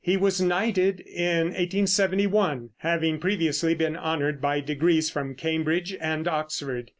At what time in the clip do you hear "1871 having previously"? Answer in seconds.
1.53-3.75